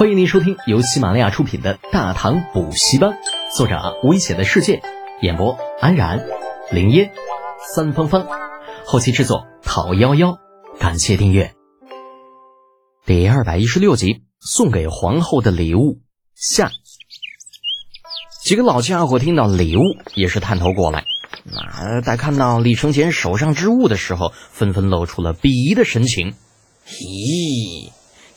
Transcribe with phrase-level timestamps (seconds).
[0.00, 3.10] 欢迎您收听由喜马拉雅出品的《大唐补习班》，
[3.54, 4.80] 作者危险的世界，
[5.20, 6.26] 演播安然、
[6.72, 7.12] 林烟、
[7.74, 8.26] 三芳芳，
[8.86, 10.38] 后期制作讨幺幺，
[10.78, 11.52] 感谢订阅。
[13.04, 15.98] 第二百一十六集，送给皇后的礼物
[16.34, 16.70] 下。
[18.42, 19.80] 几个老家伙听到礼物，
[20.14, 21.04] 也是探头过来。
[21.44, 26.32] 那在看到李承前手上之物的时候，纷纷露出了鄙夷的神情。
[26.86, 27.90] 咦，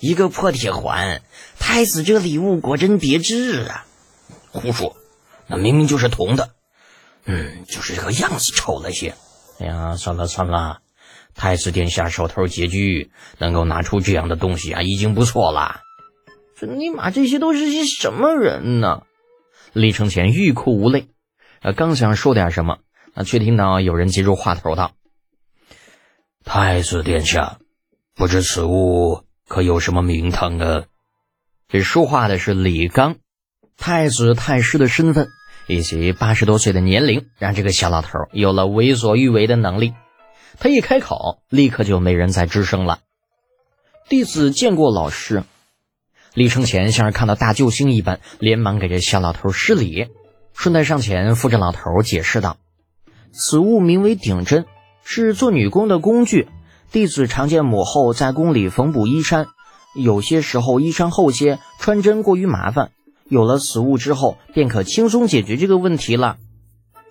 [0.04, 1.22] 一个破铁环，
[1.60, 3.86] 太子这礼物果真别致啊！
[4.52, 4.98] 胡说，
[5.48, 6.50] 那明明就是铜的。
[7.24, 9.16] 嗯，就是这个样子丑了些。
[9.62, 10.80] 哎呀，算了算了，
[11.36, 15.80] 太子殿下手头拮据，能够拿出这样的东西啊，已经不错了。
[16.58, 19.04] 这尼玛，这些都是些什么人呢？
[19.72, 21.08] 李承前欲哭无泪，
[21.62, 22.80] 呃，刚想说点什么，
[23.14, 24.92] 啊，却听到有人接住话头道
[26.44, 27.60] ：“太子殿下，
[28.16, 30.86] 不知此物可有什么名堂啊？”
[31.70, 33.18] 这说话的是李刚，
[33.78, 35.28] 太子太师的身份
[35.68, 39.94] 以及八十多岁的年龄，让这个小老头有了为所欲为的能力。
[40.58, 43.02] 他一开口，立刻就没人再吱声了。
[44.10, 45.44] 弟子见过老师。
[46.34, 50.08] 李承前像是看到大救星一般，连忙给这小老头施礼，
[50.54, 52.58] 顺带上前扶着老头解释道
[53.32, 54.66] ：“此物名为顶针，
[55.04, 56.48] 是做女工的工具。
[56.94, 59.48] 弟子常见母后在宫里缝补衣衫，
[59.96, 62.92] 有些时候衣衫厚些，穿针过于麻烦。
[63.28, 66.38] 有了此物之后，便可轻松解决这个问题了。”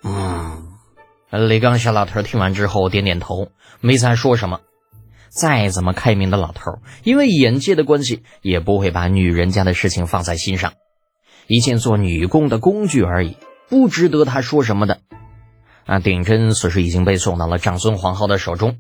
[0.05, 3.49] 嗯，李刚小老头听完之后点点头，
[3.81, 4.61] 没再说什么。
[5.31, 10.75] 再怎么开明的老头，因为眼界的关系，也不会把女人家的事情放在心上。
[11.49, 13.37] 一件做女工的工具而已，
[13.69, 15.01] 不值得他说什么的。
[15.87, 18.77] 啊，顶针此时已经被送到了长孙皇后的手中。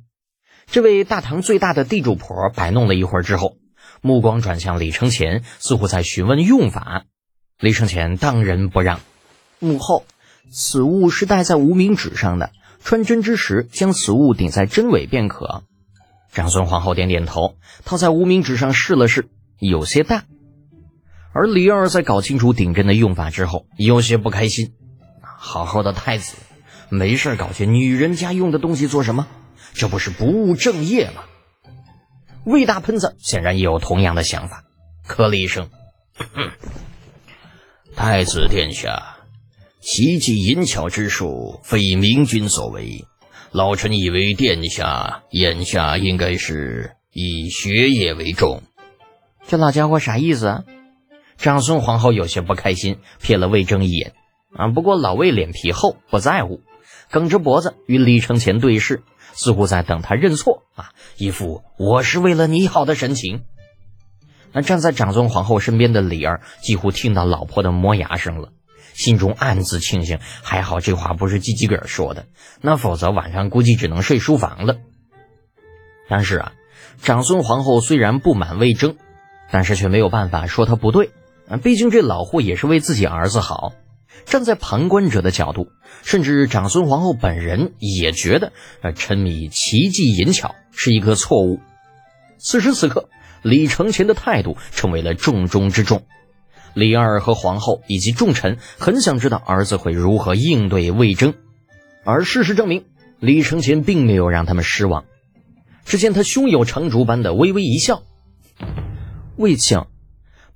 [0.72, 3.58] 这位大唐最大的地主婆摆弄了一会儿之后，
[4.00, 7.04] 目光转向李承前，似乎在询问用法。
[7.60, 9.00] 李承前当仁不让
[9.60, 10.06] ：“母后，
[10.50, 15.62] 此物是戴在无名指上的，穿针之时，将此物顶在针尾便可。”
[16.32, 20.24] 长孙皇后点点头，套在无名指上试了试，有些大。
[21.34, 24.72] 而李二在搞清楚顶针的用法之后，有些不开心。
[25.20, 26.34] 好好的太子，
[26.88, 29.26] 没事搞些女人家用的东西做什么？
[29.74, 31.24] 这不是不务正业吗？
[32.44, 34.64] 魏大喷子显然也有同样的想法，
[35.06, 35.70] 咳了一声
[37.94, 39.16] ：“太子殿下，
[39.80, 43.06] 奇技淫巧之术，非明君所为。”
[43.52, 48.62] 老臣以为殿下眼下应该是以学业为重，
[49.46, 50.64] 这老家伙啥意思啊？
[51.36, 54.14] 长孙皇后有些不开心，瞥了魏征一眼。
[54.54, 56.62] 啊，不过老魏脸皮厚，不在乎，
[57.10, 59.02] 梗着脖子与李承前对视，
[59.32, 63.44] 似乎在等他认错啊，一副我是为了你好的神情。
[64.52, 68.52] 那站在长孙皇后身边的李儿几乎听到老婆的磨牙声了。
[68.94, 72.26] 心中暗自庆幸，还好这话不是叽叽个儿说的，
[72.60, 74.76] 那否则晚上估计只能睡书房了。
[76.10, 76.52] 但是啊，
[77.00, 78.96] 长孙皇后虽然不满魏征，
[79.50, 81.10] 但是却没有办法说他不对
[81.48, 83.72] 啊，毕竟这老货也是为自己儿子好。
[84.24, 85.68] 站在旁观者的角度，
[86.02, 88.52] 甚至长孙皇后本人也觉得，
[88.82, 91.60] 呃，沉迷奇技淫巧是一个错误。
[92.38, 93.08] 此时此刻，
[93.42, 96.04] 李承乾的态度成为了重中之重。
[96.74, 101.34] 李二和皇后以及众臣很想知道儿子会如何应对魏征，
[102.04, 102.86] 而事实证明，
[103.20, 105.04] 李承乾并没有让他们失望。
[105.84, 108.04] 只见他胸有成竹般的微微一笑
[109.36, 109.86] ：“魏庆，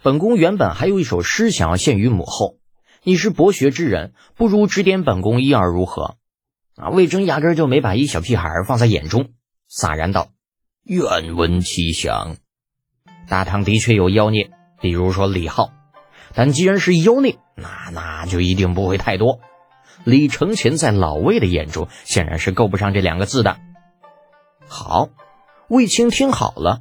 [0.03, 2.55] 本宫原本还有一首诗想要献于母后，
[3.07, 6.17] 你是博学之人，不如指点本宫一二如何？”
[6.75, 9.29] 啊，魏征压根就没把一小屁孩放在眼中，
[9.69, 10.33] 洒然道
[10.83, 12.37] ：“愿闻其详。”
[13.31, 14.51] 大唐的确有妖孽，
[14.81, 15.71] 比如说李浩。
[16.35, 19.39] 但既然是妖孽，那那就一定不会太多。
[20.03, 23.57] 李承乾在老魏的眼中，显然是够不上这两个字的。
[24.67, 25.11] 好，
[25.69, 26.81] 魏青听好了。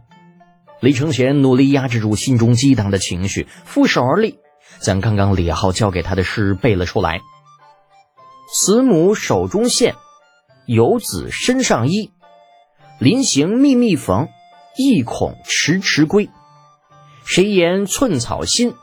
[0.80, 4.40] 李承乾努力压制住心中激荡的情绪，负手而立，
[4.82, 7.22] 将刚刚李浩教给他的诗背了出来
[8.54, 9.96] ：“慈母手中线，
[10.66, 12.12] 游子身上衣。
[13.00, 14.30] 临行密密缝，
[14.78, 16.30] 意恐迟迟归。
[17.26, 18.76] 谁言寸草心？”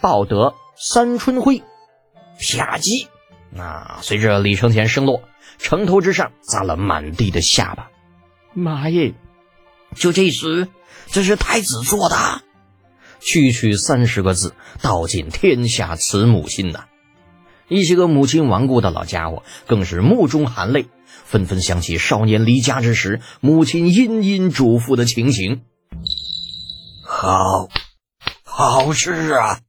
[0.00, 1.64] 报得三春晖，
[2.38, 3.08] 啪叽！
[3.56, 5.22] 啊，随着李承前声落，
[5.58, 7.90] 城头之上砸了满地的下巴。
[8.54, 9.14] 妈耶！
[9.96, 10.68] 就这时，
[11.08, 12.42] 这是太子做的，
[13.20, 16.84] 区区三十个字，道尽天下慈母心呐！
[17.68, 20.86] 一些个母亲亡故的老家伙更是目中含泪，
[21.24, 25.62] 纷纷想起少年离家之时，母亲殷殷嘱咐的情形。
[27.02, 27.68] 好。
[28.60, 29.60] 好事啊！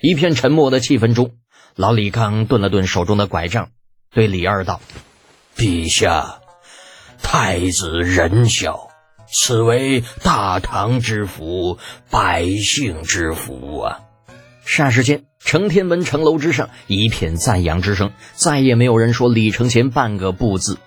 [0.00, 1.32] 一片沉默的气氛中，
[1.76, 3.68] 老李刚顿了顿手中的拐杖，
[4.10, 4.80] 对李二道
[5.58, 6.40] ：“陛下，
[7.22, 8.87] 太子仁孝，
[9.30, 11.78] 此为大唐之福，
[12.10, 14.00] 百姓之福啊！”
[14.66, 20.78] 霎时间，承天门城楼之上一片赞扬之声，再也没有人说李承前半个不字。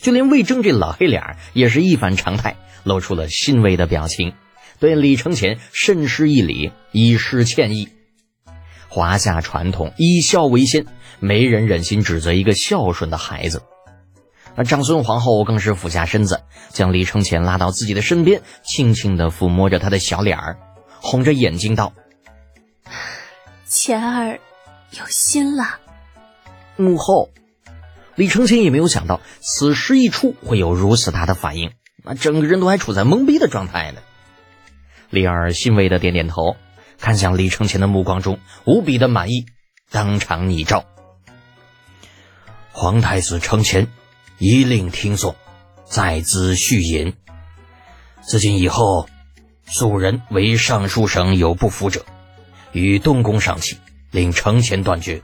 [0.00, 4.34] 就连魏征这老黑脸也是一反常态，露出了欣慰的表情，
[4.78, 7.88] 对李承前深施一礼，以示歉意。
[8.88, 10.86] 华夏传统以孝为先，
[11.18, 13.62] 没人忍心指责一个孝顺的孩子。
[14.56, 20.58] 而长孙皇后更是俯下身子，将李承前拉到自己的身边，轻轻地抚摸着他的小脸儿，
[21.00, 21.92] 红着眼睛道
[23.68, 24.40] ：“钱儿
[24.92, 25.78] 有心了。”
[26.76, 27.30] 母后。
[28.14, 34.00] 李承前也没有想到此事一出会有如此大的反应，那整个人都还处在懵逼的状态呢。
[35.10, 36.56] 李二欣慰的点点头，
[36.98, 39.44] 看向李承前的目光中无比的满意，
[39.90, 40.86] 当场拟诏：
[42.72, 43.88] 皇太子承前，
[44.38, 45.34] 一令听从，
[45.84, 47.14] 在兹续引。
[48.22, 49.08] 自今以后，
[49.66, 52.04] 素人为尚书省有不服者，
[52.72, 53.78] 与东宫上启，
[54.10, 55.22] 令承前断绝。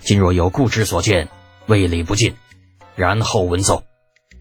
[0.00, 1.28] 今若有故之所见。
[1.66, 2.34] 未礼不尽，
[2.96, 3.84] 然后闻奏。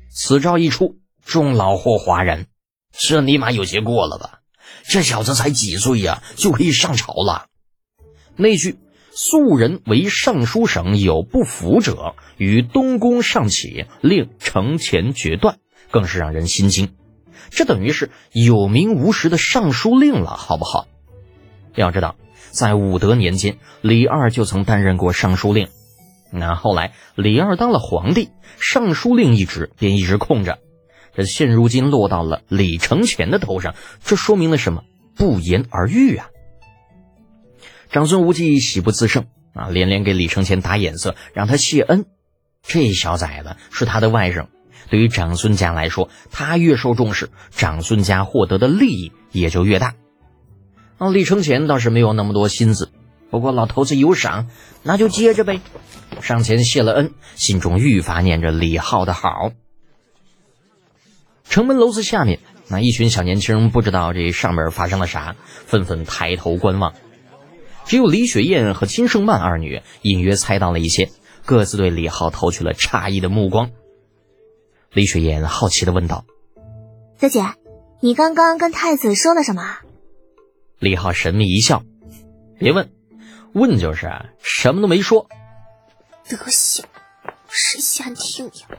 [0.10, 2.48] 此诏一出，众老或哗然。
[2.92, 4.40] 这尼玛有些过了吧？
[4.88, 7.46] 这小子才几岁呀，就可以上朝了？
[8.36, 8.80] 那句
[9.12, 15.58] “素人为尚书省有不服者，与东宫上启，令承前决断”，
[15.92, 16.90] 更是让人心惊。
[17.50, 20.88] 这等于是有名无实的尚书令了，好不好？
[21.76, 22.16] 要知道，
[22.52, 25.68] 在武德年间，李二就曾担任过尚书令。
[26.32, 28.30] 那后来，李二当了皇帝，
[28.60, 30.60] 尚书令一职便一直空着。
[31.16, 33.74] 这现如今落到了李承乾的头上，
[34.04, 34.84] 这说明了什么？
[35.16, 36.30] 不言而喻啊！
[37.90, 42.06] 长孙无忌喜不自胜啊，连连给李承乾打眼色，让他谢恩。
[42.62, 44.46] 这小崽子是他的外甥，
[44.90, 49.96] 对于长孙家来说，他越受重视，长孙家获得的利益也就越大。
[51.00, 52.90] 啊，李承乾倒是没有那么多心思，
[53.32, 54.50] 不过老头子有赏，
[54.84, 55.62] 那就接着呗。
[56.22, 59.52] 上前谢了恩，心中愈发念着李浩的好。
[61.46, 66.94] 城门楼子下面，那一群小年轻不知道这上面发生了啥，纷纷抬头观望。
[67.90, 71.10] 只有李雪燕和金圣曼二女隐约猜到了一些，
[71.44, 73.72] 各自对李浩投去了诧异的目光。
[74.94, 76.24] 李雪燕好奇的问道
[77.20, 77.44] ：“小姐，
[78.00, 79.80] 你刚刚跟太子说了什么？”
[80.78, 81.82] 李浩神秘一笑
[82.60, 82.92] ：“别问，
[83.54, 85.28] 问就是什么都没说。”
[86.30, 86.86] 德行，
[87.50, 88.78] 谁稀罕听呀？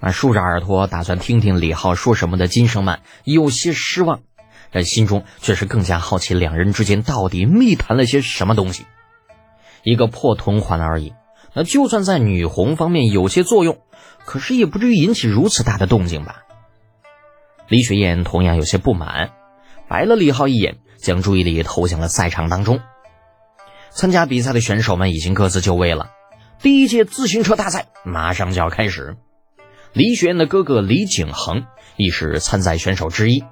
[0.00, 4.22] 啊，竖着耳朵打算听听李浩说什么的金圣曼有些失望，
[4.74, 8.86] 但心中却是更加好奇两人之间到底密谈了些什么东西。
[9.84, 11.14] 一个破铜环而已，
[11.54, 13.78] 那就算在女红方面有些作用，
[14.24, 16.42] 可是也不至于引起如此大的动静吧？
[17.68, 19.30] 李雪燕同样有些不满，
[19.88, 22.80] 白了李浩一眼，将注意力投向了赛场当中。
[23.90, 26.10] 参加比赛的选手们已经各自就位了。
[26.60, 29.16] 第一届自行车大赛马上就要开始，
[29.92, 31.64] 李雪燕的哥哥李景恒
[31.96, 33.44] 亦是参赛选手之一。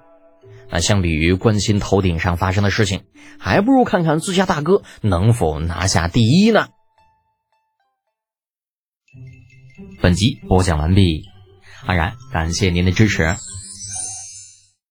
[0.73, 3.05] 那相比于关心头顶上发生的事情，
[3.39, 6.69] 还不如看看自家大哥能否拿下第一呢？
[10.00, 11.25] 本集播讲完毕，
[11.85, 13.37] 安然感谢您的支持。